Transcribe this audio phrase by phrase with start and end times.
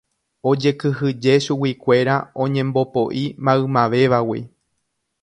[0.49, 4.39] Ojekyhyje chuguikuéra oñembopoʼi maymavévagui.